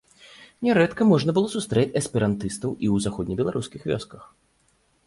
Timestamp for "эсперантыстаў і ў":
2.01-3.07